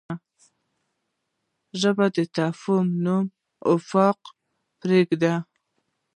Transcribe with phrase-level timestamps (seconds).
[1.79, 3.25] ژبه د تفاهم نوی
[3.73, 4.17] افق
[4.79, 5.33] پرانیزي